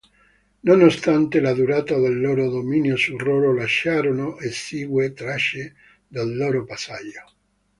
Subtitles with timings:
[0.63, 5.75] Nonostante la durata del loro dominio su Rolo lasciarono esigue tracce
[6.07, 7.21] del loro passaggio.